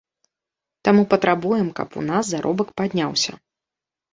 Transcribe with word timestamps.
Таму 0.87 1.03
патрабуем, 1.11 1.67
каб 1.81 1.89
у 2.01 2.05
нас 2.09 2.23
заробак 2.33 2.73
падняўся. 2.83 3.31